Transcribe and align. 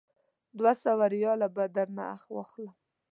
دوه 0.57 0.71
سوه 0.83 1.05
ریاله 1.13 1.47
به 1.55 1.63
درنه 1.75 2.07
واخلم. 2.35 2.75